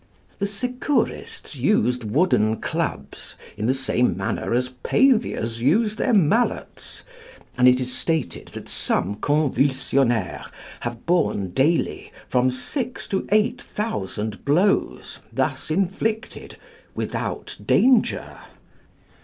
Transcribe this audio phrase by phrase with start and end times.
[0.39, 7.03] The Secourists used wooden clubs in the same manner as paviors use their mallets,
[7.55, 14.43] and it is stated that some Convulsionnaires have borne daily from six to eight thousand
[14.43, 16.57] blows thus inflicted
[16.95, 18.39] without danger.